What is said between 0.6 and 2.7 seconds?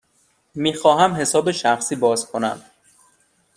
خواهم حساب شخصی باز کنم.